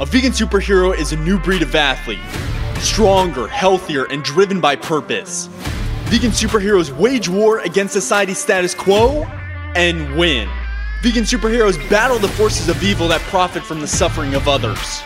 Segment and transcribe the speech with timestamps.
[0.00, 2.24] A vegan superhero is a new breed of athlete,
[2.78, 5.48] stronger, healthier, and driven by purpose.
[6.04, 9.24] Vegan superheroes wage war against society's status quo
[9.74, 10.48] and win.
[11.02, 15.02] Vegan superheroes battle the forces of evil that profit from the suffering of others.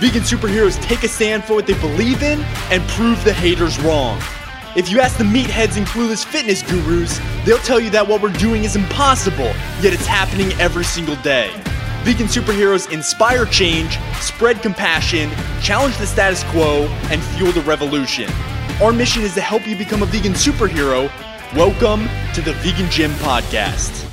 [0.00, 2.40] Vegan superheroes take a stand for what they believe in
[2.70, 4.18] and prove the haters wrong.
[4.74, 8.32] If you ask the meatheads and clueless fitness gurus, they'll tell you that what we're
[8.32, 9.52] doing is impossible,
[9.82, 11.52] yet it's happening every single day.
[12.08, 15.30] Vegan superheroes inspire change, spread compassion,
[15.60, 18.32] challenge the status quo, and fuel the revolution.
[18.82, 21.12] Our mission is to help you become a vegan superhero.
[21.54, 24.10] Welcome to the Vegan Gym Podcast.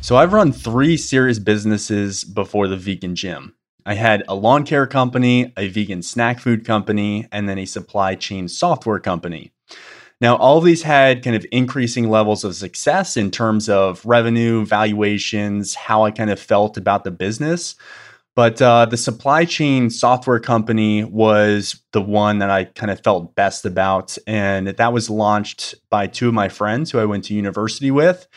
[0.00, 3.54] So, I've run three serious businesses before the Vegan Gym.
[3.86, 8.16] I had a lawn care company, a vegan snack food company, and then a supply
[8.16, 9.52] chain software company.
[10.22, 14.64] Now, all of these had kind of increasing levels of success in terms of revenue,
[14.64, 17.74] valuations, how I kind of felt about the business.
[18.36, 23.34] But uh, the supply chain software company was the one that I kind of felt
[23.34, 24.16] best about.
[24.28, 28.28] And that was launched by two of my friends who I went to university with.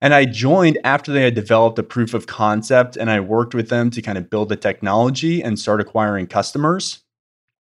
[0.00, 3.68] And I joined after they had developed a proof of concept, and I worked with
[3.68, 6.98] them to kind of build the technology and start acquiring customers.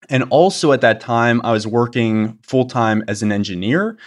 [0.08, 3.98] And also at that time, I was working full time as an engineer.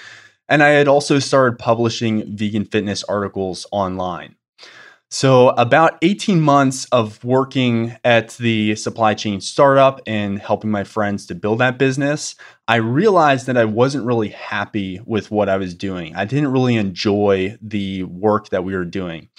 [0.49, 4.35] And I had also started publishing vegan fitness articles online.
[5.09, 11.27] So, about 18 months of working at the supply chain startup and helping my friends
[11.27, 12.33] to build that business,
[12.67, 16.15] I realized that I wasn't really happy with what I was doing.
[16.15, 19.29] I didn't really enjoy the work that we were doing.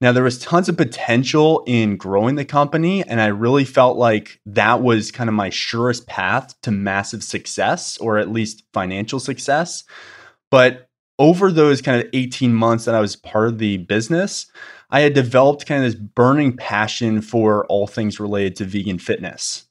[0.00, 4.40] Now, there was tons of potential in growing the company, and I really felt like
[4.46, 9.82] that was kind of my surest path to massive success, or at least financial success.
[10.50, 14.46] But over those kind of 18 months that I was part of the business,
[14.90, 19.67] I had developed kind of this burning passion for all things related to vegan fitness.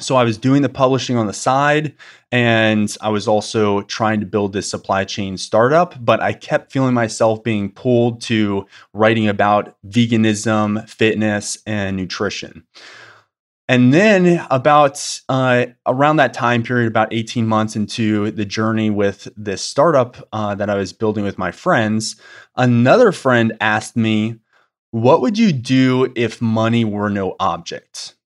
[0.00, 1.94] So I was doing the publishing on the side
[2.32, 6.94] and I was also trying to build this supply chain startup, but I kept feeling
[6.94, 12.64] myself being pulled to writing about veganism, fitness, and nutrition.
[13.66, 19.28] And then, about uh, around that time period, about 18 months into the journey with
[19.38, 22.16] this startup uh, that I was building with my friends,
[22.56, 24.40] another friend asked me,
[24.90, 28.16] What would you do if money were no object?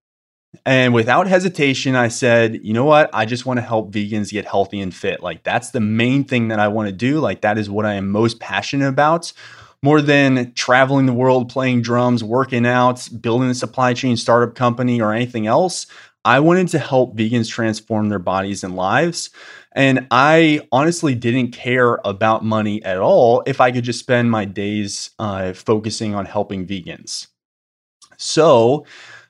[0.68, 3.08] And without hesitation, I said, you know what?
[3.14, 5.22] I just want to help vegans get healthy and fit.
[5.22, 7.20] Like, that's the main thing that I want to do.
[7.20, 9.32] Like, that is what I am most passionate about.
[9.82, 15.00] More than traveling the world, playing drums, working out, building a supply chain startup company,
[15.00, 15.86] or anything else.
[16.26, 19.30] I wanted to help vegans transform their bodies and lives.
[19.72, 24.44] And I honestly didn't care about money at all if I could just spend my
[24.44, 27.28] days uh, focusing on helping vegans.
[28.18, 28.84] So,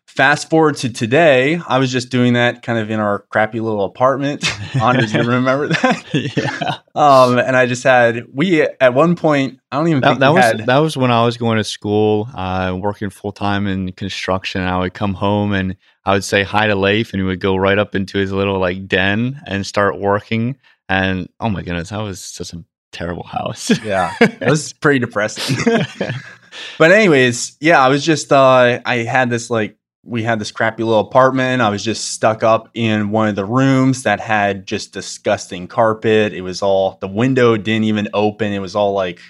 [0.08, 3.84] Fast forward to today, I was just doing that kind of in our crappy little
[3.84, 4.44] apartment.
[4.82, 6.04] Anders, you remember that?
[6.12, 6.78] yeah.
[6.94, 9.60] Um, and I just had we at one point.
[9.70, 11.64] I don't even that, think that was had, that was when I was going to
[11.64, 14.62] school, uh, working full time in construction.
[14.62, 17.54] I would come home and I would say hi to Leif, and he would go
[17.54, 20.56] right up into his little like den and start working.
[20.88, 23.70] And oh my goodness, that was just a terrible house.
[23.84, 25.56] yeah, it was pretty depressing.
[26.78, 29.77] but anyways, yeah, I was just uh, I had this like
[30.08, 31.60] we had this crappy little apartment.
[31.60, 36.32] I was just stuck up in one of the rooms that had just disgusting carpet.
[36.32, 38.52] It was all the window didn't even open.
[38.52, 39.20] It was all like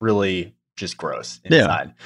[0.00, 1.94] really just gross inside.
[1.96, 2.04] Yeah.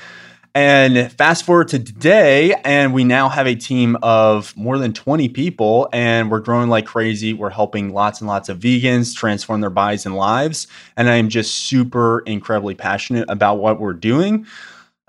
[0.54, 5.30] And fast forward to today, and we now have a team of more than 20
[5.30, 7.32] people, and we're growing like crazy.
[7.32, 10.66] We're helping lots and lots of vegans transform their bodies and lives.
[10.94, 14.46] And I am just super incredibly passionate about what we're doing.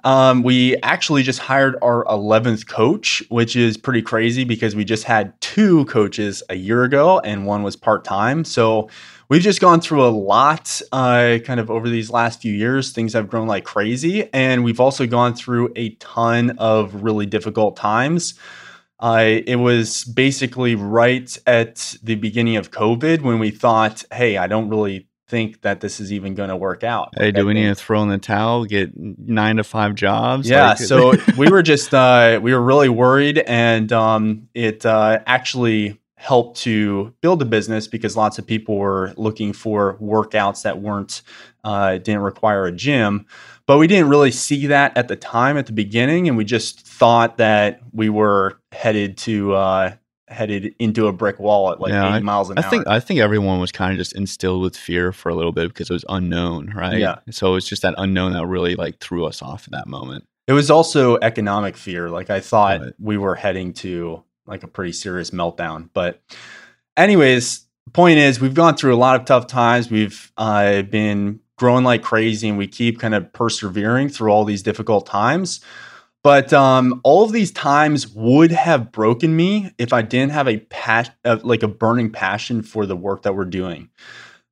[0.04, 5.06] Um, we actually just hired our 11th coach, which is pretty crazy because we just
[5.06, 8.44] had two coaches a year ago and one was part time.
[8.44, 8.90] So
[9.30, 12.92] we've just gone through a lot uh, kind of over these last few years.
[12.92, 14.30] Things have grown like crazy.
[14.34, 18.34] And we've also gone through a ton of really difficult times.
[19.00, 24.48] Uh, it was basically right at the beginning of COVID when we thought, hey, I
[24.48, 27.10] don't really think that this is even going to work out.
[27.18, 30.48] Hey, do we need to throw in the towel, get nine to five jobs?
[30.48, 30.70] Yeah.
[30.70, 36.00] Like, so we were just, uh, we were really worried and um, it uh, actually
[36.18, 41.24] helped to build a business because lots of people were looking for workouts that weren't,
[41.64, 43.26] uh, didn't require a gym.
[43.66, 46.28] But we didn't really see that at the time at the beginning.
[46.28, 49.96] And we just thought that we were headed to, uh,
[50.34, 52.70] headed into a brick wall at like yeah, 80 miles an I hour.
[52.70, 55.70] think I think everyone was kind of just instilled with fear for a little bit
[55.70, 56.98] because it was unknown, right?
[57.00, 57.20] Yeah.
[57.32, 60.26] So it's just that unknown that really like threw us off at that moment.
[60.48, 62.10] It was also economic fear.
[62.10, 62.94] Like I thought Right.
[63.00, 65.90] we were heading to like a pretty serious meltdown.
[65.94, 66.22] But
[66.98, 69.90] anyways, point is we've gone through a lot of tough times.
[69.90, 74.64] We've uh, been growing like crazy and we keep kind of persevering through all these
[74.64, 75.62] difficult times.
[76.24, 80.66] But um, all of these times would have broken me if I didn't have a
[81.26, 83.90] uh, like a burning passion for the work that we're doing.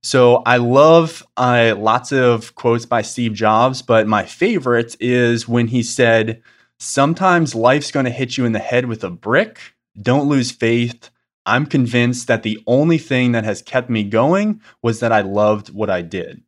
[0.03, 5.68] So I love uh, lots of quotes by Steve Jobs, but my favorite is when
[5.68, 6.41] he said,
[6.79, 9.59] "Sometimes life's going to hit you in the head with a brick.
[10.01, 11.09] Don't lose faith.
[11.45, 15.69] I'm convinced that the only thing that has kept me going was that I loved
[15.69, 16.44] what I did."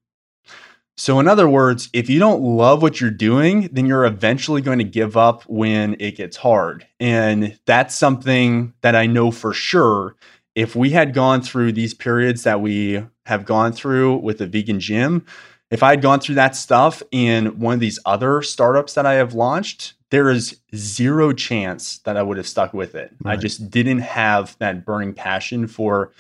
[0.96, 4.78] So, in other words, if you don't love what you're doing, then you're eventually going
[4.78, 6.86] to give up when it gets hard.
[7.00, 10.16] And that's something that I know for sure.
[10.54, 14.80] If we had gone through these periods that we have gone through with the vegan
[14.80, 15.26] gym,
[15.72, 19.14] if I had gone through that stuff in one of these other startups that I
[19.14, 23.10] have launched, there is zero chance that I would have stuck with it.
[23.26, 26.12] I just didn't have that burning passion for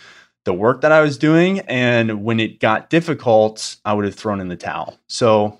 [0.45, 1.59] the work that I was doing.
[1.61, 4.97] And when it got difficult, I would have thrown in the towel.
[5.07, 5.59] So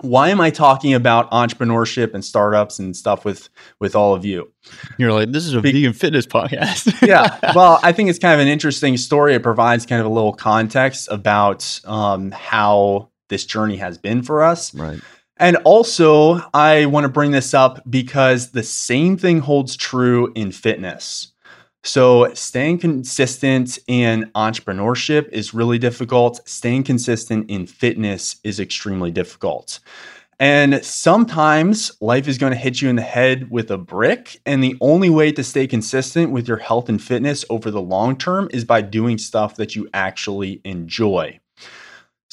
[0.00, 3.48] why am I talking about entrepreneurship and startups and stuff with
[3.78, 4.52] with all of you?
[4.98, 7.00] You're like, this is a Be- vegan fitness podcast.
[7.06, 7.38] yeah.
[7.54, 9.34] Well, I think it's kind of an interesting story.
[9.34, 14.42] It provides kind of a little context about um, how this journey has been for
[14.42, 14.74] us.
[14.74, 15.00] right.
[15.36, 20.52] And also, I want to bring this up because the same thing holds true in
[20.52, 21.32] fitness.
[21.86, 26.40] So, staying consistent in entrepreneurship is really difficult.
[26.48, 29.80] Staying consistent in fitness is extremely difficult.
[30.40, 34.40] And sometimes life is going to hit you in the head with a brick.
[34.46, 38.16] And the only way to stay consistent with your health and fitness over the long
[38.16, 41.38] term is by doing stuff that you actually enjoy.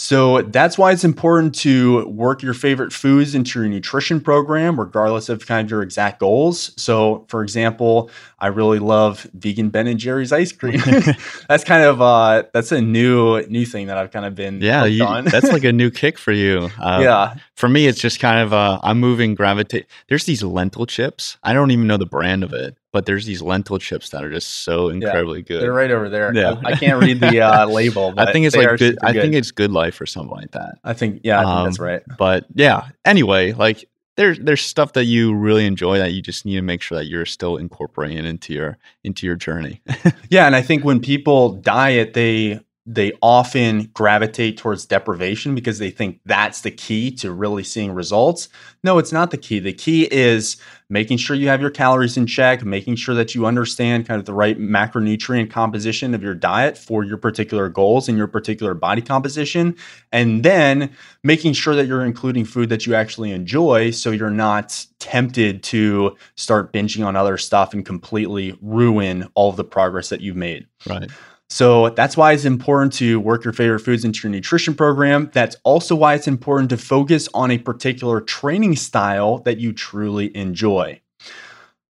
[0.03, 5.30] So that's why it's important to work your favorite foods into your nutrition program, regardless
[5.30, 6.71] of kind of your exact goals.
[6.75, 8.09] So, for example,
[8.39, 10.81] I really love vegan Ben and Jerry's ice cream.
[11.48, 14.86] that's kind of uh, that's a new new thing that I've kind of been Yeah,
[14.86, 15.25] you, on.
[15.25, 16.71] that's like a new kick for you.
[16.80, 19.86] Uh, yeah, For me, it's just kind of uh, I'm moving gravitate.
[20.09, 21.38] There's these lentil chips.
[21.44, 24.31] I don't even know the brand of it, but there's these lentil chips that are
[24.31, 25.61] just so incredibly good.
[25.61, 26.33] they're right over there.
[26.33, 26.55] Yeah.
[26.65, 28.11] I, I can't read the uh, label.
[28.11, 30.75] But I think it's like good, I think it's Good Life or something like that.
[30.83, 32.03] I think yeah, I think that's um, right.
[32.17, 36.55] But yeah, anyway, like there's there's stuff that you really enjoy that you just need
[36.55, 39.81] to make sure that you're still incorporating into your into your journey.
[40.29, 45.91] Yeah, and I think when people diet, they they often gravitate towards deprivation because they
[45.91, 48.49] think that's the key to really seeing results.
[48.83, 49.59] No, it's not the key.
[49.59, 50.57] The key is
[50.89, 54.25] making sure you have your calories in check, making sure that you understand kind of
[54.25, 59.01] the right macronutrient composition of your diet for your particular goals and your particular body
[59.01, 59.75] composition,
[60.11, 60.91] and then
[61.23, 66.15] making sure that you're including food that you actually enjoy so you're not tempted to
[66.35, 70.65] start binging on other stuff and completely ruin all of the progress that you've made.
[70.87, 71.11] right.
[71.51, 75.30] So that's why it's important to work your favorite foods into your nutrition program.
[75.33, 80.36] That's also why it's important to focus on a particular training style that you truly
[80.36, 81.01] enjoy.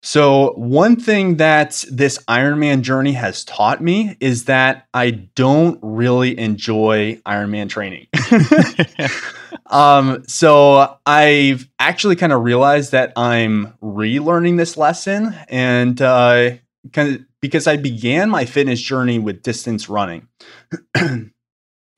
[0.02, 6.40] So, one thing that this Ironman journey has taught me is that I don't really
[6.40, 8.08] enjoy Ironman training.
[9.66, 16.52] um, so I've actually kind of realized that I'm relearning this lesson and uh,
[16.94, 20.28] kind of because I began my fitness journey with distance running.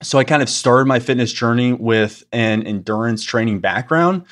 [0.02, 4.24] so I kind of started my fitness journey with an endurance training background.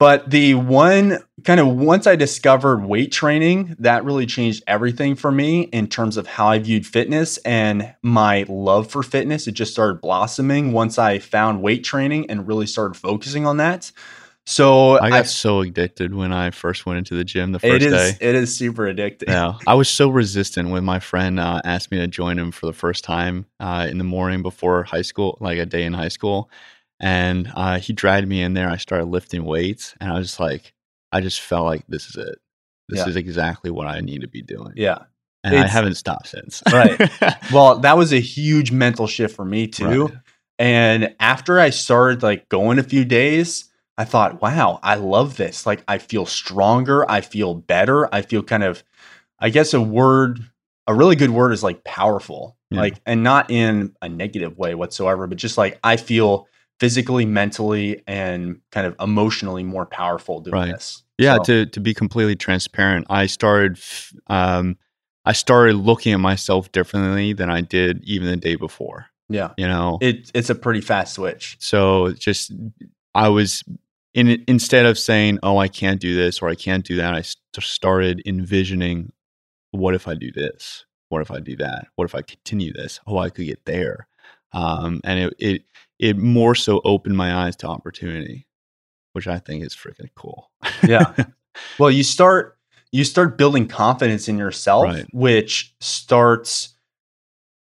[0.00, 5.30] But the one kind of once I discovered weight training, that really changed everything for
[5.30, 9.46] me in terms of how I viewed fitness and my love for fitness.
[9.46, 13.92] It just started blossoming once I found weight training and really started focusing on that.
[14.46, 17.82] So I got so addicted when I first went into the gym the first it
[17.82, 18.18] is day.
[18.28, 19.28] it is super addicting.
[19.28, 22.66] Yeah, I was so resistant when my friend uh, asked me to join him for
[22.66, 26.08] the first time uh, in the morning before high school, like a day in high
[26.08, 26.50] school,
[27.00, 28.68] and uh, he dragged me in there.
[28.68, 30.74] I started lifting weights, and I was just like,
[31.10, 32.38] I just felt like this is it.
[32.90, 33.08] This Yeah.
[33.08, 34.98] is exactly what I need to be doing, Yeah.
[35.42, 36.62] and I haven't stopped since.
[36.70, 37.00] Right.
[37.52, 40.06] Well, that was a huge mental shift for me too.
[40.06, 40.16] Right.
[40.58, 45.66] And after I started like going a few days, I thought, wow, I love this.
[45.66, 48.82] Like I feel stronger, I feel better, I feel kind of
[49.38, 50.40] I guess a word
[50.86, 52.56] a really good word is like powerful.
[52.70, 52.80] Yeah.
[52.80, 56.48] Like and not in a negative way whatsoever, but just like I feel
[56.80, 60.72] physically, mentally and kind of emotionally more powerful doing Right.
[60.72, 61.02] this.
[61.18, 63.78] Yeah, So, to to be completely transparent, I started
[64.26, 64.76] um
[65.24, 69.06] I started looking at myself differently than I did even the day before.
[69.28, 69.52] yeah.
[69.56, 71.56] You know, It it's a pretty fast switch.
[71.60, 72.52] so just
[73.14, 73.62] I was
[74.14, 77.22] in, instead of saying, "Oh, I can't do this" or "I can't do that," I
[77.22, 79.12] st- started envisioning,
[79.72, 80.84] "What if I do this?
[81.08, 81.88] What if I do that?
[81.96, 83.00] What if I continue this?
[83.06, 84.06] Oh, I could get there."
[84.52, 85.62] Um, and it, it
[85.98, 88.46] it more so opened my eyes to opportunity,
[89.12, 90.50] which I think is freaking cool.
[90.86, 91.12] yeah.
[91.78, 92.58] Well, you start
[92.90, 95.06] you start building confidence in yourself, Right.
[95.12, 96.74] which starts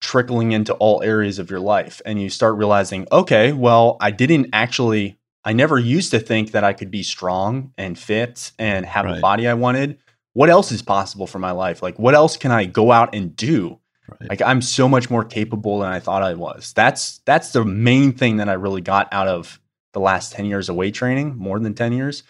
[0.02, 4.48] trickling into all areas of your life and you start realizing, okay, well, I didn't
[4.52, 9.06] actually I never used to think that I could be strong and fit and have
[9.06, 9.22] the Right.
[9.22, 9.98] body I wanted.
[10.34, 11.82] What else is possible for my life?
[11.84, 13.80] Like what else can I go out and do?
[14.08, 14.30] Right.
[14.30, 16.74] Like I'm so much more capable than I thought I was.
[16.74, 19.60] That's that's the main thing that I really got out of
[19.94, 22.24] the last 10 years of weight training, more than 10 years.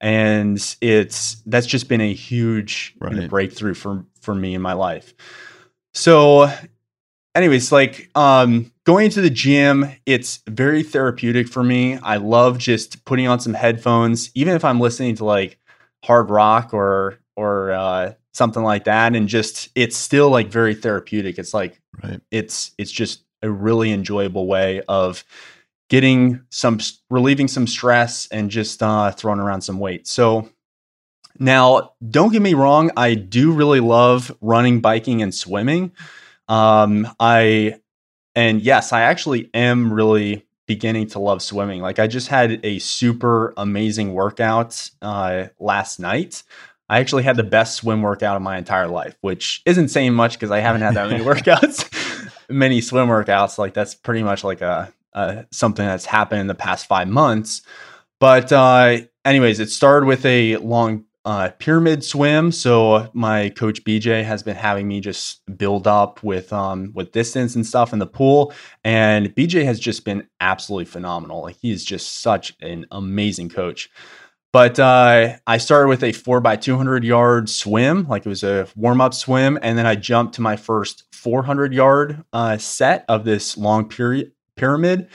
[0.00, 3.30] And it's that's just been a huge kind of Right.
[3.30, 5.14] breakthrough for for me in my life.
[5.94, 6.50] So
[7.34, 11.98] anyways, like um going to the gym, it's very therapeutic for me.
[11.98, 15.58] I love just putting on some headphones, even if I'm listening to like
[16.04, 21.38] hard rock or or uh something like that and just it's still like very therapeutic.
[21.38, 22.20] It's like right.
[22.30, 25.24] it's it's just a really enjoyable way of
[25.92, 26.78] getting some
[27.10, 30.06] relieving some stress and just uh, throwing around some weight.
[30.06, 30.48] So
[31.38, 35.92] now, don't get me wrong, I do really love running, biking, and swimming.
[36.48, 37.76] Um, I
[38.34, 41.82] and yes, I actually am really beginning to love swimming.
[41.82, 46.42] Like I just had a super amazing workout uh, last night.
[46.88, 50.34] I actually had the best swim workout of my entire life, which isn't saying much
[50.34, 53.58] because I haven't had that many workouts, many swim workouts.
[53.58, 57.62] Like that's pretty much like a, a something that's happened in the past five months.
[58.20, 62.50] But uh, anyways, it started with a long uh, pyramid swim.
[62.52, 67.54] So my coach BJ has been having me just build up with um, with distance
[67.54, 68.52] and stuff in the pool,
[68.84, 71.42] and BJ has just been absolutely phenomenal.
[71.42, 73.90] Like he is just such an amazing coach.
[74.52, 78.68] But uh, I started with a four by 200 yard swim, like it was a
[78.76, 79.58] warm up swim.
[79.62, 84.32] And then I jumped to my first 400 yard uh, set of this long period,
[84.56, 85.08] pyramid.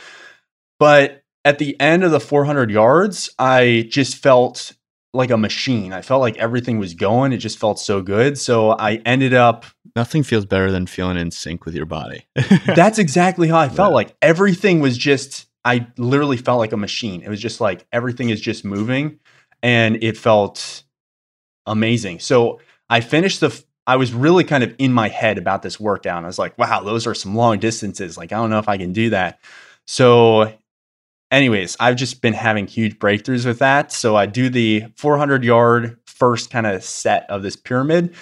[0.79, 4.73] But at the end of the 400 yards, I just felt
[5.13, 5.93] like a machine.
[5.93, 7.33] I felt like everything was going.
[7.33, 8.37] It just felt so good.
[8.37, 9.65] So I ended up
[9.97, 12.27] Nothing feels better than feeling in sync with your body.
[12.75, 13.89] that's exactly how I felt.
[13.89, 13.95] Yeah.
[13.95, 17.23] Like everything was just, I literally felt like a machine.
[17.23, 19.17] It was just like everything is just moving
[19.63, 20.83] and it felt
[21.65, 22.19] amazing.
[22.19, 22.59] So
[22.91, 26.23] I finished the, I was really kind of in my head about this workout.
[26.23, 28.19] I was like, wow, those are some long distances.
[28.19, 29.39] Like, I don't know if I can do that.
[29.87, 30.53] So,
[31.31, 33.91] anyways, I've just been having huge breakthroughs with that.
[33.91, 38.15] So I do the 400 yard first kind of set of this pyramid.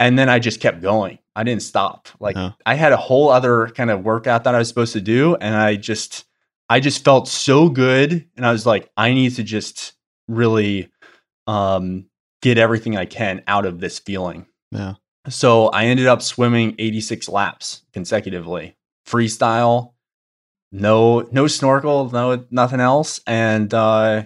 [0.00, 1.18] And then I just kept going.
[1.34, 2.08] I didn't stop.
[2.20, 2.36] Like.
[2.66, 5.34] I had a whole other kind of workout that I was supposed to do.
[5.36, 6.24] And I just,
[6.68, 8.26] I just felt so good.
[8.36, 9.94] And I was like, I need to just
[10.28, 10.90] really
[11.46, 12.06] um,
[12.42, 14.46] get everything I can out of this feeling.
[14.70, 14.94] yeah.
[15.28, 18.76] So I ended up swimming 86 laps consecutively,
[19.06, 19.92] freestyle,
[20.72, 24.24] no no snorkel, no nothing else, and uh,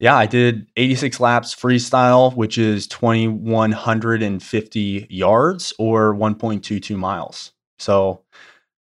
[0.00, 7.52] yeah, I did 86 laps freestyle, which is 2150 yards or 1.22 miles.
[7.78, 8.24] So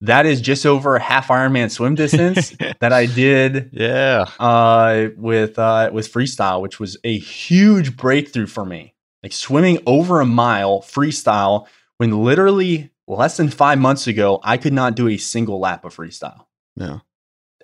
[0.02, 4.26] that is just over half Ironman swim distance that I did yeah.
[4.40, 8.96] uh, with uh, with freestyle, which was a huge breakthrough for me.
[9.22, 14.74] Like swimming over a mile freestyle when literally less than five months ago I could
[14.74, 17.00] not do a single lap of freestyle, Yeah.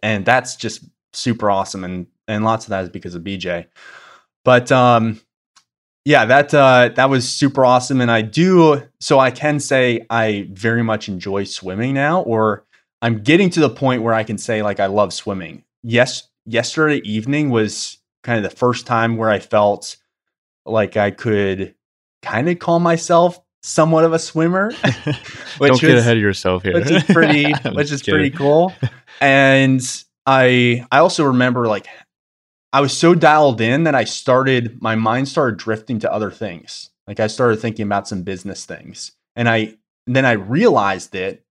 [0.03, 0.83] and that's just
[1.13, 1.83] super awesome.
[1.83, 3.67] And and lots of that is because of BJ.
[4.43, 5.19] But um,
[6.05, 10.47] yeah, that uh, that was super awesome, and I do so I can say I
[10.51, 12.65] very much enjoy swimming now, or
[13.01, 15.63] I'm getting to the point where I can say like I love swimming.
[15.83, 19.97] Yes, yesterday evening was kind of the first time where I felt
[20.65, 21.75] like I could
[22.21, 24.71] kind of call myself somewhat of a swimmer,
[25.57, 26.73] Which Don't get was- ahead of yourself here.
[26.73, 28.73] which is pretty which is pretty cool.
[29.21, 29.81] And
[30.25, 31.87] I I also remember like
[32.73, 36.89] I was so dialed in that I started my mind started drifting to other things.
[37.07, 39.13] Like I started thinking about some business things.
[39.35, 41.43] And I then I realized it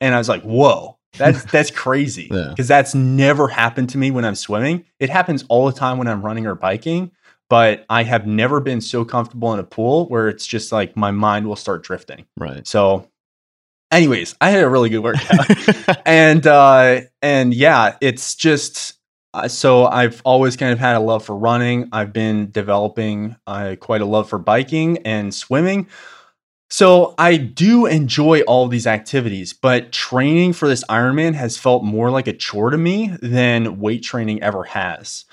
[0.00, 2.54] and I was like, "Whoa, that's that's crazy." Yeah.
[2.56, 4.84] Cuz that's never happened to me when I'm swimming.
[4.98, 7.12] It happens all the time when I'm running or biking,
[7.48, 11.12] but I have never been so comfortable in a pool where it's just like my
[11.12, 12.26] mind will start drifting.
[12.36, 12.66] Right.
[12.66, 13.08] So
[13.96, 15.46] anyways, I had a really good workout.
[16.06, 18.94] And uh and yeah it's just
[19.34, 21.88] uh, so i've always kind of had a love for running.
[21.92, 25.88] I've been developing uh, quite a love for biking and swimming.
[26.70, 32.10] So i do enjoy all these activities but training for this ironman has felt more
[32.10, 35.24] like a chore to me than weight training ever has.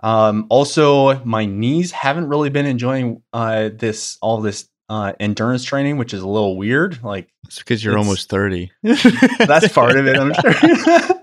[0.00, 5.96] Um, also, my knees haven't really been enjoying uh, this all this uh, endurance training,
[5.96, 7.02] which is a little weird.
[7.02, 8.70] Like it's because you're It's- almost 30.
[8.82, 11.14] that's part of it, I'm sure.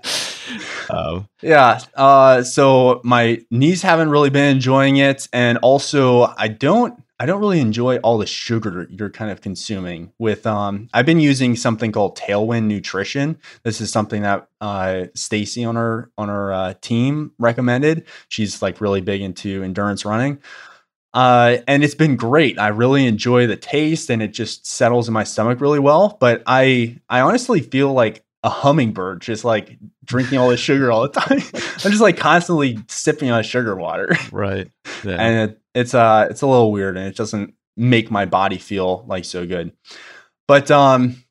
[0.92, 1.78] Oh, yeah.
[1.94, 7.00] Uh, so my knees haven't really been enjoying it, and also I don't.
[7.20, 11.20] I don't really enjoy all the sugar you're kind of consuming with um I've been
[11.20, 13.36] using something called Tailwind Nutrition.
[13.62, 18.06] This is something that uh Stacy on our on our uh, team recommended.
[18.28, 20.38] She's like really big into endurance running.
[21.12, 22.58] Uh and it's been great.
[22.58, 26.42] I really enjoy the taste and it just settles in my stomach really well, but
[26.46, 31.08] I I honestly feel like a hummingbird just like drinking all this sugar all the
[31.20, 31.40] time.
[31.42, 34.70] I'm just like constantly sipping on sugar water right.
[35.04, 35.16] Yeah.
[35.16, 39.04] and it, it's uh it's a little weird and it doesn't make my body feel
[39.08, 39.72] like so good
[40.46, 41.22] but um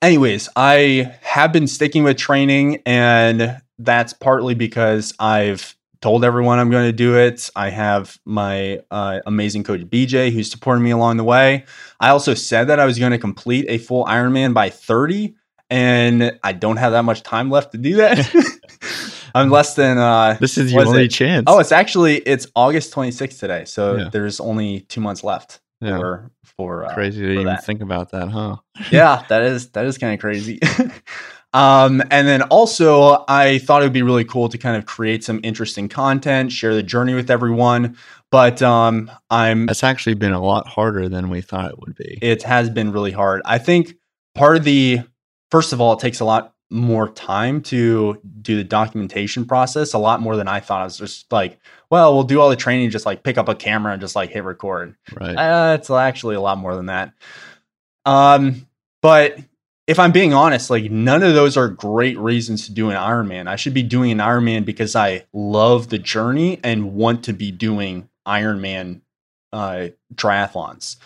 [0.00, 6.70] anyways i have been sticking with training and that's partly because i've told everyone i'm
[6.70, 11.16] going to do it i have my uh, amazing coach bj who's supporting me along
[11.16, 11.64] the way
[12.00, 15.34] i also said that i was going to complete a full ironman by 30
[15.70, 18.18] and i don't have that much time left to do that
[19.34, 21.08] i'm less than uh this is your only it?
[21.08, 21.44] chance.
[21.46, 24.08] Oh, it's actually it's August 26th today, so Yeah.
[24.10, 25.96] there's only two months left yeah.
[25.98, 27.64] for for uh, crazy to for even that.
[27.64, 28.56] think about that, huh?
[28.92, 30.58] yeah, that is that is kind of crazy.
[31.52, 35.24] Um, and then also, I thought it would be really cool to kind of create
[35.24, 37.96] some interesting content, share the journey with everyone.
[38.30, 42.18] But um, I'm That's actually been a lot harder than we thought it would be.
[42.20, 43.40] it has been really hard.
[43.44, 43.94] I think
[44.34, 45.00] part of the
[45.50, 49.98] first of all, it takes a lot more time to do the documentation process, a
[49.98, 50.80] lot more than I thought.
[50.80, 51.60] I was just like,
[51.90, 54.30] well, we'll do all the training, just like pick up a camera and just like
[54.30, 54.96] hit record.
[55.14, 55.36] right.
[55.36, 57.12] Uh, it's actually a lot more than that.
[58.04, 58.66] Um,
[59.00, 59.38] but
[59.86, 63.46] if I'm being honest, like none of those are great reasons to do an Ironman.
[63.46, 67.52] I should be doing an Ironman because I love the journey and want to be
[67.52, 69.02] doing Ironman
[69.52, 70.96] uh, triathlons.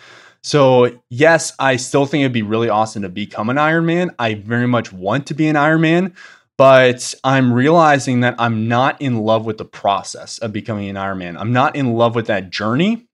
[0.43, 4.15] So yes, I still think it'd be really awesome to become an Ironman.
[4.17, 6.15] I very much want to be an Ironman,
[6.57, 11.39] but I'm realizing that I'm not in love with the process of becoming an Ironman.
[11.39, 13.07] I'm not in love with that journey,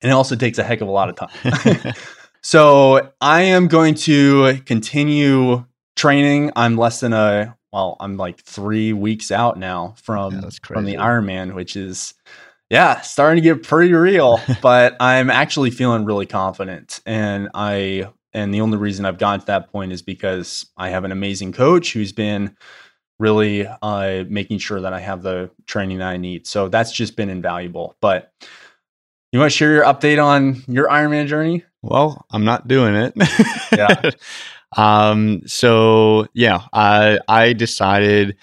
[0.00, 1.94] and it also takes a heck of a lot of time.
[2.48, 6.50] so I am going to continue training.
[6.56, 10.94] I'm less than a well, I'm like three weeks out now from Yeah, from the.
[10.94, 12.14] Ironman, which is
[12.70, 14.40] yeah, starting to get pretty real.
[14.62, 19.46] but I'm actually feeling really confident, and I and the only reason I've gotten to
[19.48, 22.56] that point is because I have an amazing coach who's been
[23.18, 26.46] really uh, making sure that I have the training that I need.
[26.46, 27.94] So that's just been invaluable.
[28.00, 28.32] But
[29.32, 31.64] you want to share your update on your Ironman journey?
[31.82, 33.12] Well, I'm not doing it.
[33.72, 34.10] Yeah.
[34.76, 35.42] um.
[35.46, 38.36] So yeah, I I decided.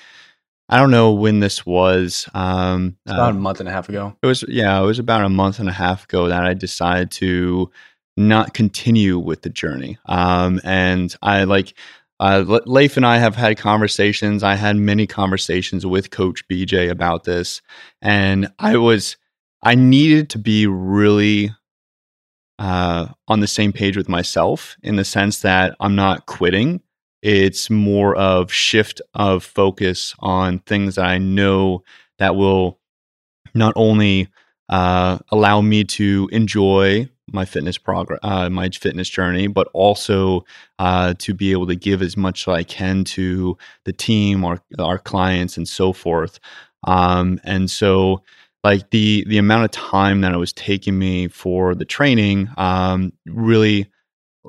[0.67, 2.29] I don't know when this was.
[2.33, 2.97] Um.
[3.05, 4.15] It's about uh, a month and a half ago.
[4.21, 4.79] it was yeah.
[4.79, 7.71] It was about a month and a half ago that I decided to
[8.17, 9.97] not continue with the journey.
[10.05, 10.61] Um.
[10.63, 11.73] And I like.
[12.17, 14.41] Uh, Leif and I have had conversations.
[14.41, 17.61] I had many conversations with Coach BJ about this,
[18.01, 19.17] and I was
[19.65, 21.51] I needed to be really
[22.59, 26.81] uh, on the same page with myself in the sense that I'm not quitting.
[27.23, 31.83] It's more of shift of focus on things that I know
[32.19, 32.79] that will
[33.55, 34.29] not only
[34.69, 40.45] uh, allow me to enjoy my fitness progress, uh, my fitness journey, but also
[40.77, 44.61] uh, to be able to give as much as I can to the team, our
[44.77, 46.39] our clients, and so forth.
[46.83, 48.21] Um, and so,
[48.65, 53.13] like the the amount of time that it was taking me for the training, um,
[53.27, 53.91] really,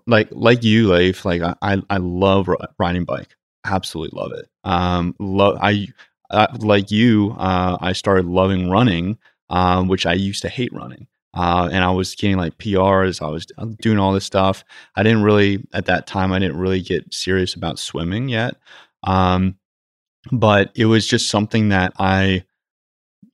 [0.07, 2.48] like like you, Leif, like I I, love
[2.79, 4.48] riding bike, absolutely love it.
[4.64, 5.88] Um, love I.
[6.29, 9.16] Uh, like you, uh, I started loving running,
[9.48, 11.07] um, which I used to hate running.
[11.35, 13.22] Uh, and I was getting like PRs.
[13.22, 13.46] I was
[13.81, 14.64] doing all this stuff.
[14.96, 18.57] I didn't really, at that time, I didn't really get serious about swimming yet.
[19.05, 19.57] Um,
[20.33, 22.44] but it was just something that I,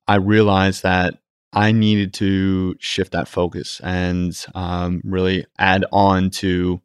[0.08, 1.18] I realized that
[1.52, 6.80] I needed to shift that focus and um, really add on to,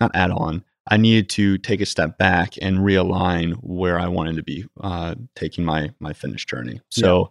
[0.00, 0.64] not add on.
[0.88, 5.16] I needed to take a step back and realign where I wanted to be uh,
[5.34, 6.80] taking my my fitness journey.
[6.90, 7.30] So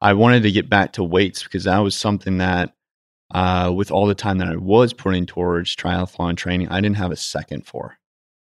[0.00, 2.74] I wanted to get back to weights because that was something that,
[3.32, 7.12] uh, with all the time that I was putting towards triathlon training, I didn't have
[7.12, 7.98] a second for,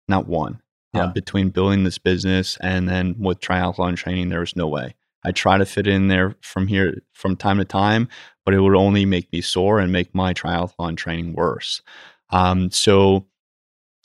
[0.07, 0.61] not one.
[0.93, 1.05] Yeah.
[1.05, 4.95] Uh, between building this business and then with triathlon training, there was no way.
[5.25, 8.07] I try to fit in there from here from time to time,
[8.45, 11.81] but it would only make me sore and make my triathlon training worse.
[12.29, 13.25] Um, so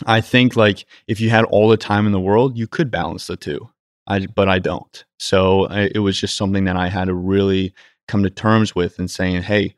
[0.07, 3.27] I think like if you had all the time in the world, you could balance
[3.27, 3.69] the two.
[4.07, 5.05] I but I don't.
[5.19, 7.75] So I, it was just something that I had to really
[8.09, 9.75] come to terms with and saying, hey,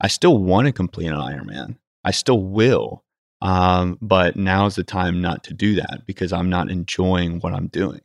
[0.00, 1.76] I still want to complete an Ironman.
[2.04, 3.04] I still will.
[3.42, 7.68] Um, but now's the time not to do that because I'm not enjoying what I'm
[7.68, 8.00] doing.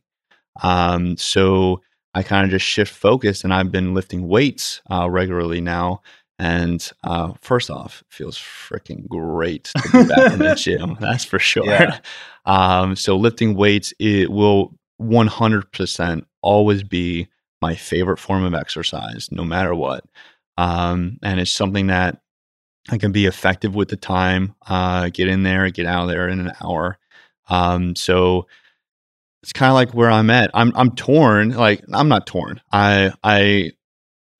[0.62, 1.82] Um, so
[2.14, 6.02] I kind of just shift focus and I've been lifting weights uh, regularly now.
[6.38, 10.98] And uh, first off, feels freaking great to be back in the gym.
[11.00, 11.66] That's for sure.
[11.66, 12.00] Yeah.
[12.44, 17.28] Um, so lifting weights, it will 100% always be
[17.62, 20.04] my favorite form of exercise, no matter what.
[20.58, 22.20] Um, and it's something that
[22.90, 26.28] I can be effective with the time, uh, get in there, get out of there
[26.28, 26.98] in an hour.
[27.50, 28.48] Um, so
[29.44, 30.52] it's kind of like where I'm at.
[30.54, 31.50] I'm I'm torn.
[31.52, 32.62] Like I'm not torn.
[32.72, 33.72] I I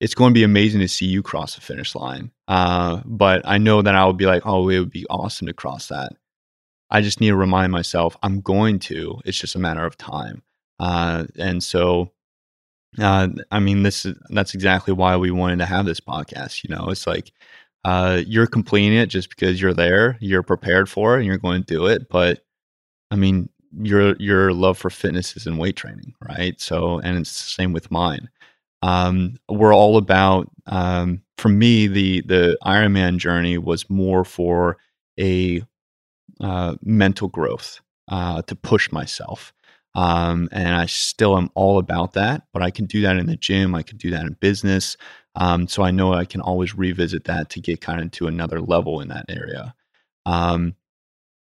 [0.00, 2.32] it's going to be amazing to see you cross the finish line.
[2.48, 5.52] Uh, but I know that I will be like, oh, it would be awesome to
[5.52, 6.12] cross that.
[6.90, 9.20] I just need to remind myself I'm going to.
[9.24, 10.42] It's just a matter of time.
[10.80, 12.10] Uh, and so,
[13.00, 16.64] uh, I mean, this is that's exactly why we wanted to have this podcast.
[16.64, 17.32] You know, it's like
[17.84, 21.62] uh, you're completing it just because you're there, you're prepared for it, and you're going
[21.62, 22.08] to do it.
[22.08, 22.44] But
[23.10, 23.48] I mean,
[23.80, 26.60] your your love for fitness is in weight training, right?
[26.60, 28.28] So, and it's the same with mine.
[28.82, 30.50] Um, we're all about.
[30.66, 34.78] Um, for me, the the Ironman journey was more for
[35.18, 35.62] a
[36.40, 39.52] uh, mental growth uh, to push myself.
[39.94, 43.36] Um, and I still am all about that, but I can do that in the
[43.36, 43.74] gym.
[43.74, 44.96] I can do that in business.
[45.34, 48.60] Um, so I know I can always revisit that to get kind of to another
[48.60, 49.74] level in that area.
[50.26, 50.74] Um,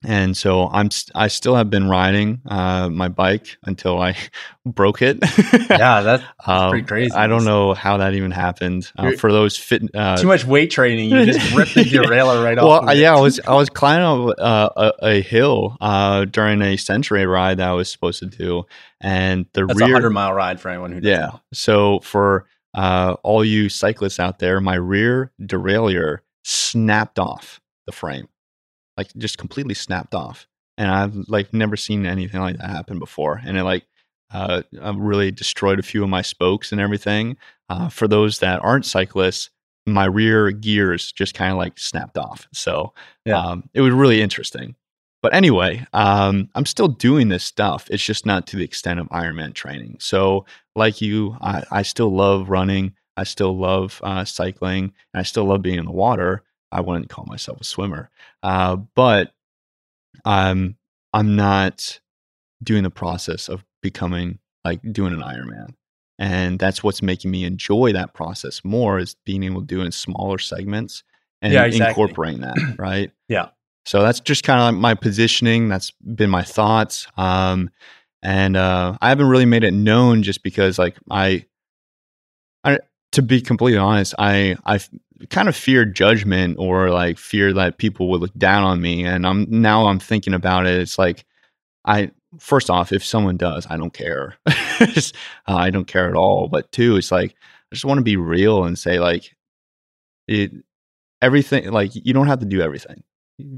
[0.03, 4.15] and so I'm I still have been riding uh, my bike until I
[4.65, 5.17] broke it.
[5.69, 7.13] yeah, that's, um, pretty crazy.
[7.13, 8.91] I don't know how that even happened.
[8.97, 12.57] Uh, for those fit, uh, too much weight training, you just ripped the derailleur right
[12.57, 12.85] well, off.
[12.85, 17.25] Well, yeah, I was I was climbing uh, a, a, hill uh, during a century
[17.25, 18.65] ride that I was supposed to do,
[19.01, 21.17] and the that's rear hundred mile ride for anyone who yeah.
[21.17, 21.41] Know.
[21.53, 28.27] So for uh, all you cyclists out there, my rear derailleur snapped off the frame
[28.97, 30.47] like just completely snapped off.
[30.77, 33.41] And I've like never seen anything like that happen before.
[33.43, 33.85] And it like
[34.31, 37.37] uh, I've really destroyed a few of my spokes and everything.
[37.69, 39.49] Uh, for those that aren't cyclists,
[39.85, 42.47] my rear gears just kind of like snapped off.
[42.53, 42.93] So
[43.25, 43.39] yeah.
[43.39, 44.75] um, it was really interesting.
[45.21, 47.87] But anyway, um, I'm still doing this stuff.
[47.89, 49.97] It's just not to the extent of Ironman training.
[49.99, 52.93] So, like you, I, I still love running.
[53.15, 54.93] I still love uh, cycling.
[55.13, 56.43] And I still love being in the water.
[56.71, 58.09] I wouldn't call myself a swimmer,
[58.43, 59.33] uh, but
[60.25, 60.77] I'm
[61.13, 61.99] I'm not
[62.63, 65.75] doing the process of becoming like doing an Ironman,
[66.19, 69.85] and that's what's making me enjoy that process more is being able to do it
[69.85, 71.03] in smaller segments
[71.41, 72.03] and yeah, exactly.
[72.03, 73.11] incorporating that, right?
[73.27, 73.49] yeah.
[73.85, 75.69] So that's just kind of like my positioning.
[75.69, 77.07] That's been my thoughts.
[77.15, 77.69] Um,
[78.21, 81.45] and uh, I haven't really made it known just because, like, I,
[82.65, 82.79] I,
[83.13, 84.81] to be completely honest, I, I
[85.29, 89.05] kind of feared judgment or like fear that people would look down on me.
[89.05, 90.79] And I'm now I'm thinking about it.
[90.79, 91.25] It's like
[91.85, 94.35] I first off, if someone does, I don't care.
[94.47, 94.91] uh,
[95.47, 96.47] I don't care at all.
[96.47, 97.31] But two, it's like
[97.71, 99.35] I just want to be real and say like
[100.27, 100.51] it
[101.21, 103.03] everything like you don't have to do everything.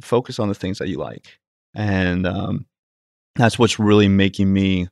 [0.02, 1.40] focus on the things that you like.
[1.76, 2.66] And um,
[3.36, 4.90] that's what's really making me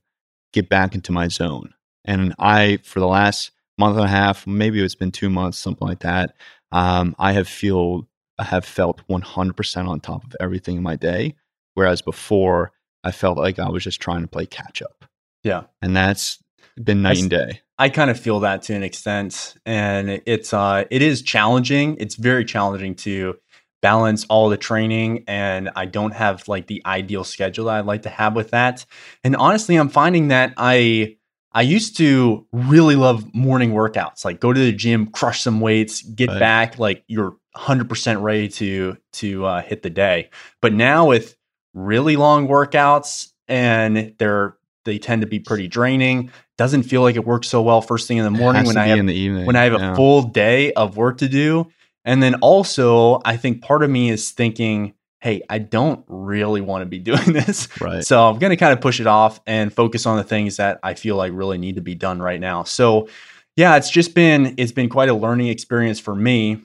[0.53, 1.73] get back into my zone.
[2.05, 5.87] And I, for the last month and a half, maybe it's been two months, something
[5.87, 6.35] like that
[6.71, 8.07] um, I have feel
[8.39, 11.35] I have felt 100% on top of everything in my day,
[11.73, 12.71] whereas before
[13.03, 15.05] I felt like I was just trying to play catch up.
[15.43, 16.43] Yeah, and that's
[16.81, 17.61] been night I, and day.
[17.79, 21.97] I kind of feel that to an extent, and it's uh, it is challenging.
[21.99, 23.37] It's very challenging to
[23.81, 28.03] balance all the training and I don't have like the ideal schedule that I'd like
[28.03, 28.85] to have with that.
[29.23, 31.16] And honestly, I'm finding that I
[31.57, 36.03] I used to really love morning workouts, like go to the gym, crush some weights,
[36.03, 36.39] get right.
[36.39, 40.29] back, like you're 100% ready to to uh, hit the day.
[40.61, 41.35] But now with
[41.73, 46.29] really long workouts and they're they tend to be pretty draining.
[46.59, 48.99] Doesn't feel like it works so well first thing in the morning when I have
[48.99, 49.93] when I have yeah.
[49.93, 51.71] a full day of work to do.
[52.05, 56.83] And then also, I think part of me is thinking hey, I don't really want
[56.83, 57.67] to be doing this.
[57.81, 58.03] Right.
[58.03, 60.79] So I'm going to kind of push it off and focus on the things that
[60.83, 62.63] I feel like really need to be done right now.
[62.63, 63.07] So
[63.55, 66.61] yeah, it's just been it's been quite a learning experience for me.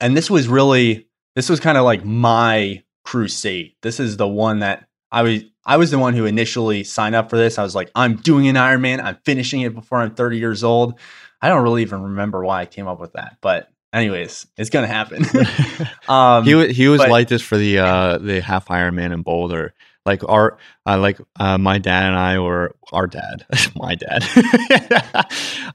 [0.00, 3.74] And this was really this was kind of like my crusade.
[3.82, 7.30] This is the one that I was I was the one who initially signed up
[7.30, 7.58] for this.
[7.58, 9.02] I was like, I'm doing an Ironman.
[9.02, 10.98] I'm finishing it before I'm 30 years old.
[11.40, 14.86] I don't really even remember why I came up with that, but anyways, it's gonna
[14.86, 15.24] happen.
[16.08, 19.74] um, he he was but, like this for the uh, the half Ironman in Boulder.
[20.04, 24.24] like our uh, like uh, my dad and I were our dad, my dad,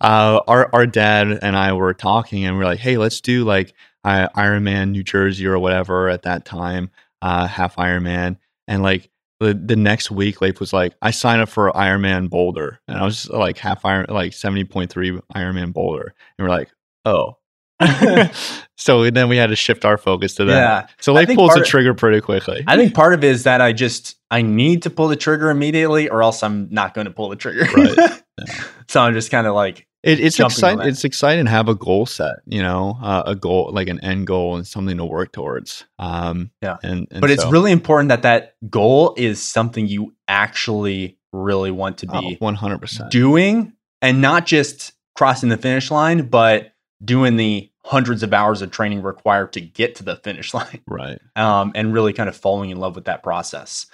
[0.02, 3.44] uh, our our dad and I were talking, and we are like, hey, let's do
[3.44, 6.90] like uh, Ironman New Jersey or whatever at that time,
[7.22, 11.50] uh, half Ironman, and like the, the next week, Leif was like, I signed up
[11.50, 16.14] for Ironman Boulder, and I was like half Iron, like seventy point three Ironman Boulder,
[16.38, 16.70] and we're like,
[17.06, 17.38] oh.
[18.76, 20.56] so then we had to shift our focus to that.
[20.56, 20.88] Yeah.
[21.00, 22.64] So Leif pulls the trigger pretty quickly.
[22.68, 25.50] I think part of it is that I just I need to pull the trigger
[25.50, 27.66] immediately, or else I'm not going to pull the trigger.
[27.74, 28.24] Right.
[28.40, 28.54] Yeah.
[28.88, 30.88] so I'm just kind of like it, it's exciting.
[30.88, 32.36] It's exciting to have a goal set.
[32.46, 35.86] You know, uh, a goal like an end goal and something to work towards.
[35.98, 37.34] Um, yeah, and, and but so.
[37.34, 42.54] it's really important that that goal is something you actually really want to be one
[42.54, 48.34] hundred percent doing, and not just crossing the finish line, but doing the hundreds of
[48.34, 50.82] hours of training required to get to the finish line.
[50.88, 51.20] Right.
[51.36, 53.86] Um, and really kind of falling in love with that process.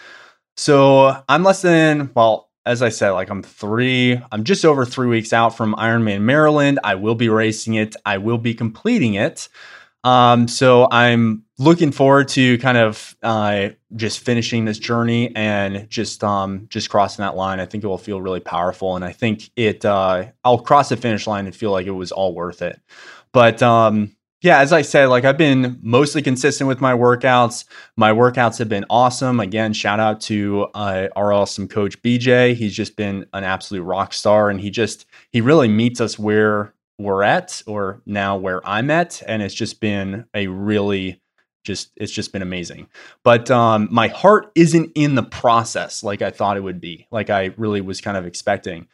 [0.56, 5.08] So I'm less than well as I said, like I'm three, I'm just over three
[5.08, 6.80] weeks out from Ironman Maryland.
[6.84, 7.96] I will be racing it.
[8.06, 9.50] I will be completing it.
[10.04, 16.24] Um, so I'm looking forward to kind of uh, just finishing this journey and just
[16.24, 17.60] um, just crossing that line.
[17.60, 19.86] I think it will feel really powerful, and I think it.
[19.86, 22.80] Uh, I'll cross the finish line and feel like it was all worth it.
[23.32, 27.64] But um, yeah, as I said, like I've been mostly consistent with my workouts.
[27.96, 29.40] My workouts have been awesome.
[29.40, 32.54] Again, shout out to uh, our awesome coach BJ.
[32.54, 36.73] He's just been an absolute rock star, and he just he really meets us where
[37.00, 41.22] we're at, or now where I'm at, and it's just been a really
[41.64, 42.88] just it's just been amazing.
[43.24, 47.30] But um, my heart isn't in the process like I thought it would be, like
[47.30, 48.88] I really was kind of expecting.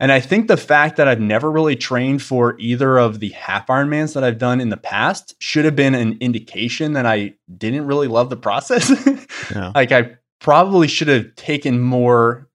[0.00, 3.68] And I think the fact that I've never really trained for either of the half
[3.68, 7.86] Ironmans that I've done in the past should have been an indication that I didn't
[7.86, 8.90] really love the process.
[9.54, 9.70] yeah.
[9.74, 12.48] Like I probably should have taken more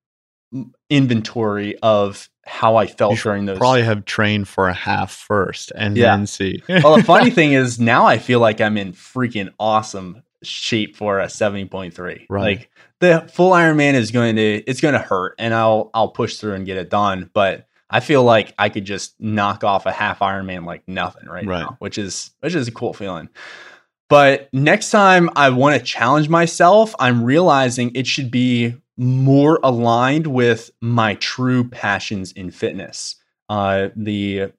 [0.89, 3.57] inventory of how I felt during those.
[3.57, 6.15] Probably have trained for a half first and yeah.
[6.15, 6.63] then see.
[6.69, 11.19] well, the funny thing is now I feel like I'm in freaking awesome shape for
[11.19, 12.25] a 70.3.
[12.29, 12.41] Right.
[12.41, 16.37] Like the full Ironman is going to it's going to hurt, and I'll I'll push
[16.37, 17.29] through and get it done.
[17.33, 21.45] But I feel like I could just knock off a half Ironman like nothing right,
[21.45, 21.59] right.
[21.59, 23.29] now, which is which is a cool feeling.
[24.09, 30.27] But next time I want to challenge myself, I'm realizing it should be more aligned
[30.27, 33.15] with my true passions in fitness.
[33.49, 34.51] Uh, the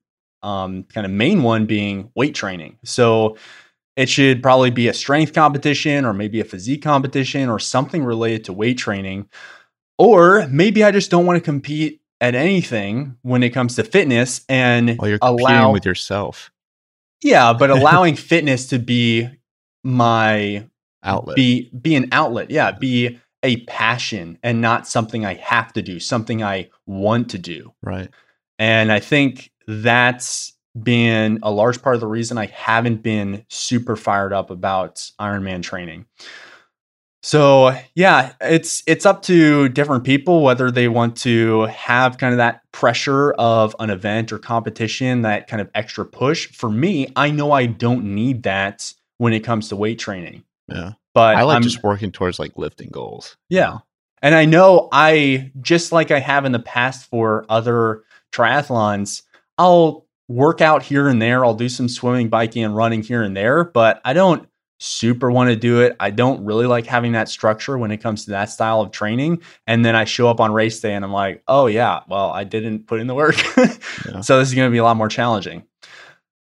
[0.42, 2.78] um, kind of main one being weight training.
[2.84, 3.36] So
[3.96, 8.44] it should probably be a strength competition or maybe a physique competition or something related
[8.44, 9.28] to weight training.
[9.98, 14.44] Or maybe I just don't want to compete at anything when it comes to fitness
[14.48, 16.52] and well, you're allow with yourself.
[17.22, 19.28] Yeah, but allowing fitness to be
[19.82, 20.64] my
[21.02, 21.36] outlet.
[21.36, 22.50] Be be an outlet.
[22.50, 27.38] Yeah, be a passion and not something I have to do, something I want to
[27.38, 27.72] do.
[27.82, 28.10] Right.
[28.58, 33.96] And I think that's been a large part of the reason I haven't been super
[33.96, 36.04] fired up about Ironman training.
[37.22, 42.38] So yeah, it's it's up to different people whether they want to have kind of
[42.38, 46.48] that pressure of an event or competition, that kind of extra push.
[46.48, 50.44] For me, I know I don't need that when it comes to weight training.
[50.68, 50.92] Yeah.
[51.18, 53.36] But I like I'm, just working towards like lifting goals.
[53.48, 53.78] Yeah.
[54.22, 59.22] And I know I just like I have in the past for other triathlons,
[59.58, 61.44] I'll work out here and there.
[61.44, 65.50] I'll do some swimming, biking, and running here and there, but I don't super want
[65.50, 65.96] to do it.
[65.98, 69.42] I don't really like having that structure when it comes to that style of training.
[69.66, 72.44] And then I show up on race day and I'm like, oh, yeah, well, I
[72.44, 73.36] didn't put in the work.
[73.56, 74.20] yeah.
[74.20, 75.64] So this is going to be a lot more challenging.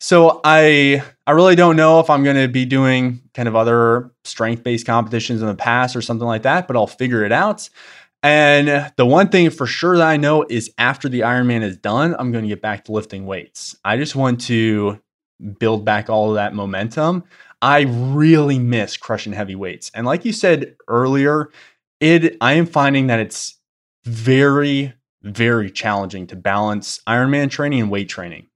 [0.05, 4.11] So I I really don't know if I'm going to be doing kind of other
[4.25, 7.71] strength-based competitions in the past or something like that, but I'll figure it out.
[8.23, 12.15] And the one thing for sure that I know is after the Ironman is done,
[12.19, 13.77] I'm going to get back to lifting weights.
[13.83, 15.01] I just want to
[15.59, 17.25] build back all of that momentum.
[17.63, 19.91] I really miss crushing heavy weights.
[19.95, 21.49] And like you said earlier,
[22.01, 23.59] it I am finding that it's
[24.05, 28.49] very very challenging to balance Ironman training and weight training.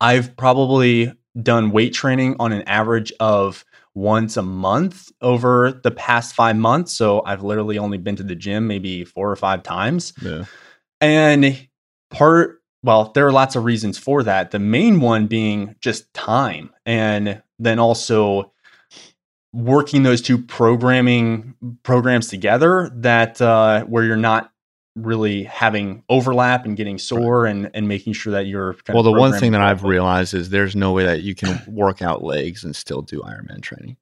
[0.00, 6.34] I've probably done weight training on an average of once a month over the past
[6.34, 6.92] five months.
[6.92, 10.12] So I've literally only been to the gym maybe four or five times.
[10.22, 10.44] Yeah.
[11.00, 11.68] And
[12.10, 14.50] part, well, there are lots of reasons for that.
[14.52, 16.70] The main one being just time.
[16.86, 18.52] And then also
[19.52, 24.52] working those two programming programs together that uh, where you're not
[24.96, 27.50] really having overlap and getting sore right.
[27.50, 30.74] and, and making sure that you're well the one thing that i've realized is there's
[30.74, 33.96] no way that you can work out legs and still do ironman training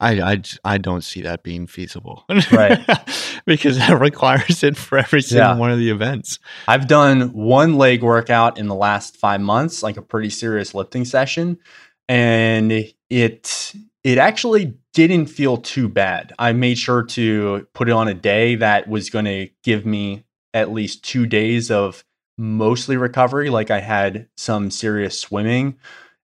[0.00, 2.24] I, I, I don't see that being feasible.
[2.52, 2.78] Right.
[3.46, 5.56] because that requires it for every single Yeah.
[5.56, 6.40] one of the events.
[6.66, 11.04] I've done one leg workout in the last five months, like a pretty serious lifting
[11.04, 11.58] session,
[12.08, 12.72] and
[13.08, 16.32] it it actually didn't feel too bad.
[16.38, 20.24] I made sure to put it on a day that was going to give me
[20.54, 22.02] at least two days of
[22.38, 23.50] mostly recovery.
[23.50, 25.76] Like I had some serious swimming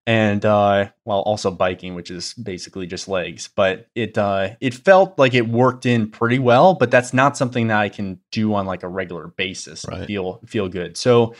[0.07, 5.19] and uh well also biking which is basically just legs but it uh it felt
[5.19, 8.65] like it worked in pretty well but that's not something that i can do on
[8.65, 10.07] like a regular basis and Right.
[10.07, 11.35] feel feel good so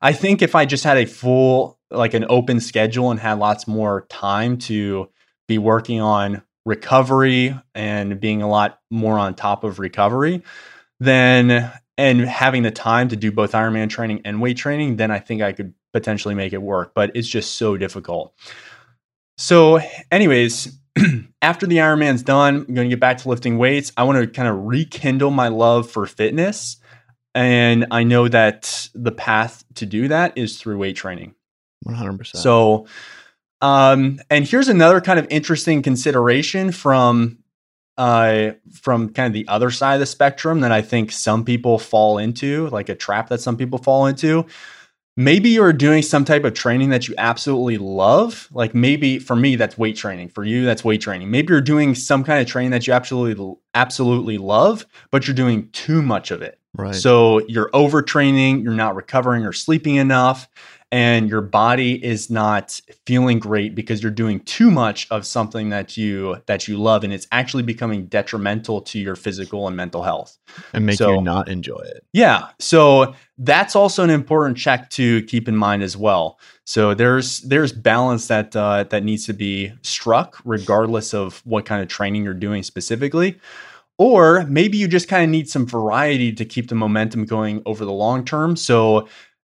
[0.00, 3.68] i think if i just had a full like an open schedule and had lots
[3.68, 5.10] more time to
[5.46, 10.42] be working on recovery and being a lot more on top of recovery
[11.00, 15.18] then and having the time to do both Ironman training and weight training, then I
[15.18, 16.92] think I could potentially make it work.
[16.94, 18.34] But it's just so difficult.
[19.38, 19.80] So,
[20.10, 20.78] anyways,
[21.42, 23.92] after the Ironman's done, I'm going to get back to lifting weights.
[23.96, 26.76] I want to kind of rekindle my love for fitness.
[27.34, 31.34] And I know that the path to do that is through weight training.
[31.86, 32.34] 100%.
[32.36, 32.86] So,
[33.60, 37.38] um, and here's another kind of interesting consideration from
[37.98, 41.78] uh from kind of the other side of the spectrum that I think some people
[41.78, 44.46] fall into, like a trap that some people fall into.
[45.18, 48.48] Maybe you're doing some type of training that you absolutely love.
[48.52, 50.28] Like maybe for me that's weight training.
[50.28, 51.30] For you that's weight training.
[51.30, 55.70] Maybe you're doing some kind of training that you absolutely absolutely love, but you're doing
[55.70, 56.58] too much of it.
[56.74, 56.94] right.
[56.94, 60.48] So you're overtraining, you're not recovering or sleeping enough,
[60.96, 65.98] and your body is not feeling great because you're doing too much of something that
[65.98, 70.38] you that you love and it's actually becoming detrimental to your physical and mental health.
[70.72, 72.02] and make so- you not enjoy it.
[72.14, 72.48] Yeah.
[72.58, 76.40] So that's also an important check to keep in mind as well.
[76.64, 81.82] So there's there's balance that uh, that needs to be struck regardless of what kind
[81.82, 83.38] of training you're doing specifically.
[83.98, 87.84] Or maybe you just kind of need some variety to keep the momentum going over
[87.84, 88.56] the long term.
[88.56, 89.08] So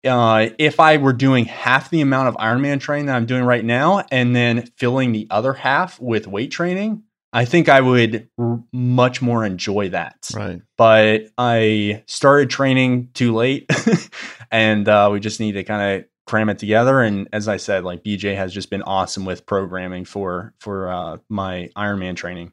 [0.06, 3.64] uh, if I were doing half the amount of Ironman training that I'm doing right
[3.64, 8.62] now, and then filling the other half with weight training, I think I would r-
[8.72, 10.62] much more enjoy that Right.
[10.78, 13.70] but I started training too late,
[14.50, 17.02] and uh, we just need to kind of cram it together.
[17.02, 21.16] And as I said, like BJ has just been awesome with programming for for uh,
[21.28, 22.52] my Ironman training.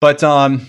[0.00, 0.66] But um,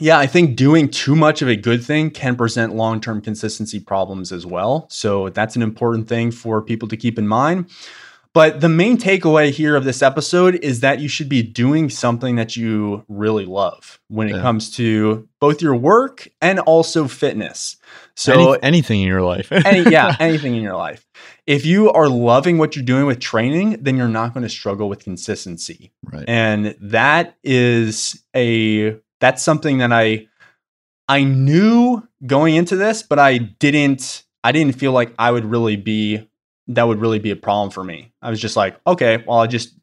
[0.00, 3.78] yeah, I think doing too much of a good thing can present long term consistency
[3.80, 4.86] problems as well.
[4.90, 7.70] So that's an important thing for people to keep in mind.
[8.32, 12.34] But the main takeaway here of this episode is that you should be doing something
[12.34, 14.42] that you really love when it Yeah.
[14.42, 17.76] comes to both your work and also fitness.
[18.16, 19.52] So, Any- anything in your life.
[19.64, 21.06] any, yeah, anything in your life.
[21.46, 24.88] If you are loving what you're doing with training, then you're not going to struggle
[24.88, 26.24] with consistency right.
[26.26, 30.26] and that is a that's something that i
[31.08, 35.76] i knew going into this but i didn't i didn't feel like i would really
[35.76, 36.28] be
[36.66, 38.10] that would really be a problem for me.
[38.22, 39.74] I was just like okay well i just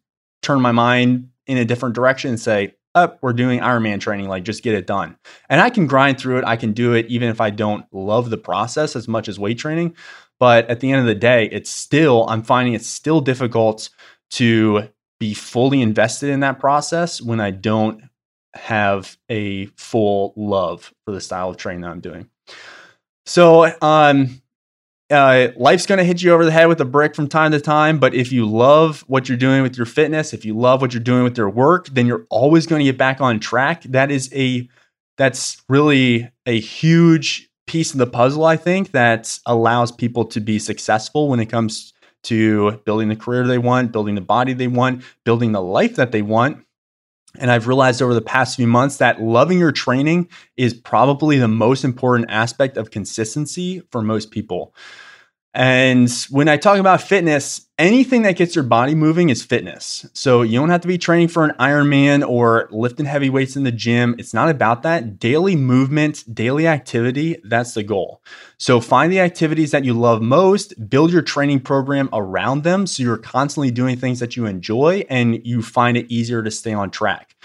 [0.44, 4.44] turn my mind in a different direction and say up we're doing ironman training like
[4.44, 5.18] just get it done.
[5.50, 8.30] And i can grind through it i can do it even if i don't love
[8.30, 9.96] the process as much as weight training
[10.40, 13.90] but at the end of the day it's still i'm finding it's still difficult
[14.30, 14.88] to
[15.22, 18.02] be fully invested in that process when I don't
[18.54, 22.30] have a full love for the style of training that I'm doing.
[23.26, 24.42] So, um,
[25.12, 27.60] uh, life's going to hit you over the head with a brick from time to
[27.60, 28.00] time.
[28.00, 31.04] But if you love what you're doing with your fitness, if you love what you're
[31.04, 33.84] doing with your work, then you're always going to get back on track.
[33.84, 34.70] That is a
[35.18, 38.46] that's really a huge piece of the puzzle.
[38.46, 43.46] I think that allows people to be successful when it comes to building the career
[43.46, 46.66] they want, building the body they want, building the life that they want.
[47.40, 51.48] And I've realized over the past few months that loving your training is probably the
[51.48, 54.76] most important aspect of consistency for most people.
[55.54, 60.06] And when I talk about fitness, anything that gets your body moving is fitness.
[60.14, 63.64] So you don't have to be training for an Ironman or lifting heavy weights in
[63.64, 64.16] the gym.
[64.18, 65.20] It's not about that.
[65.20, 68.22] Daily movement, daily activity, that's the goal.
[68.58, 73.04] So find the activities that you love most, build your training program around them so
[73.04, 76.92] you're constantly doing things that you enjoy and you find it easier to stay on
[76.92, 77.36] track.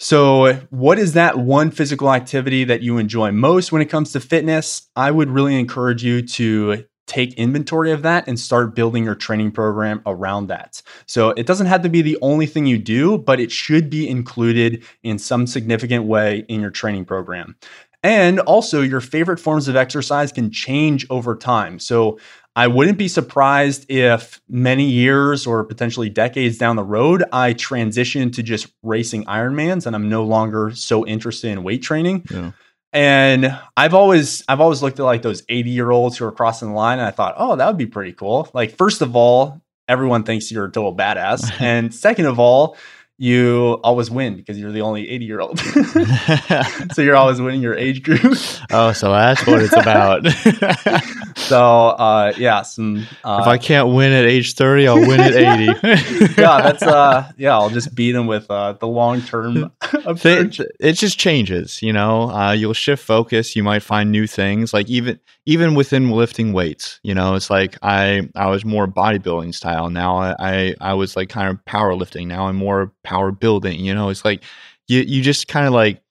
[0.00, 4.20] So, what is that one physical activity that you enjoy most when it comes to
[4.20, 4.90] fitness?
[4.96, 9.52] I would really encourage you to take inventory of that and start building your training
[9.52, 10.82] program around that.
[11.06, 14.08] So, it doesn't have to be the only thing you do, but it should be
[14.08, 17.56] included in some significant way in your training program.
[18.02, 21.78] And also, your favorite forms of exercise can change over time.
[21.78, 22.18] So,
[22.56, 28.30] I wouldn't be surprised if many years or potentially decades down the road, I transition
[28.30, 32.24] to just racing Ironmans and I'm no longer so interested in weight training.
[32.30, 32.52] Yeah.
[32.94, 36.68] And I've always I've always looked at like those 80 year olds who are crossing
[36.68, 38.48] the line and I thought, oh, that would be pretty cool.
[38.54, 41.50] Like, first of all, everyone thinks you're a total badass.
[41.60, 42.76] and second of all,
[43.16, 45.58] you always win because you're the only 80 year old.
[46.92, 48.36] so you're always winning your age group.
[48.70, 50.26] oh, so that's what it's about.
[51.36, 53.06] so uh, yeah, some.
[53.22, 55.64] Uh, if I can't win at age 30, I'll win at 80.
[56.40, 57.52] yeah, that's uh, yeah.
[57.52, 59.70] I'll just beat them with uh, the long term
[60.04, 60.58] approach.
[60.58, 62.30] It, it just changes, you know.
[62.30, 63.54] Uh, you'll shift focus.
[63.54, 67.00] You might find new things, like even even within lifting weights.
[67.02, 69.90] You know, it's like I I was more bodybuilding style.
[69.90, 72.26] Now I I, I was like kind of powerlifting.
[72.26, 73.80] Now I'm more power building.
[73.80, 74.42] You know, it's like
[74.88, 76.02] you you just kind of like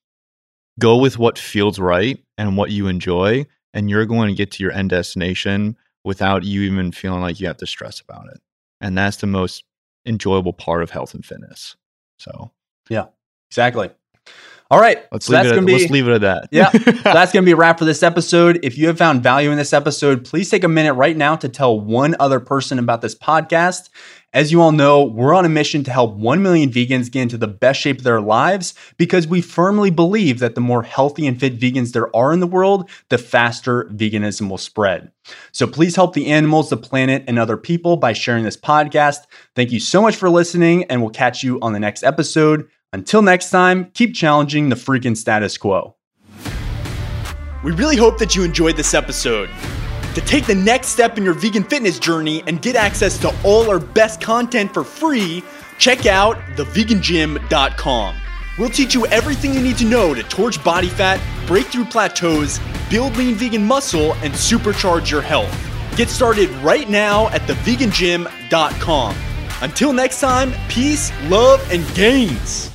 [0.80, 4.64] go with what feels right and what you enjoy, and you're going to get to
[4.64, 8.42] your end destination without you even feeling like you have to stress about it.
[8.82, 9.64] And that's the most
[10.06, 11.76] enjoyable part of health and fitness.
[12.18, 12.52] So
[12.90, 13.06] yeah,
[13.50, 13.90] exactly.
[14.74, 15.06] All right.
[15.12, 16.48] Let's, so leave, it at, be, let's leave it at that.
[16.50, 16.70] yeah.
[17.04, 18.60] that's going to be a wrap for this episode.
[18.64, 21.48] If you have found value in this episode, please take a minute right now to
[21.48, 23.90] tell one other person about this podcast.
[24.34, 27.38] As you all know, we're on a mission to help 1 million vegans get into
[27.38, 31.40] the best shape of their lives because we firmly believe that the more healthy and
[31.40, 35.12] fit vegans there are in the world, the faster veganism will spread.
[35.52, 39.20] So please help the animals, the planet, and other people by sharing this podcast.
[39.56, 42.68] Thank you so much for listening, and we'll catch you on the next episode.
[42.94, 45.96] Until next time, keep challenging the freaking status quo.
[47.64, 49.50] We really hope that you enjoyed this episode.
[50.14, 53.68] To take the next step in your vegan fitness journey and get access to all
[53.70, 55.44] our best content for free,
[55.80, 58.16] check out thevegangym.com.
[58.60, 62.60] We'll teach you everything you need to know to torch body fat, break through plateaus,
[62.92, 65.52] build lean vegan muscle, and supercharge your health.
[65.98, 69.16] Get started right now at thevegangym.com.
[69.62, 72.73] Until next time, peace, love, and gains.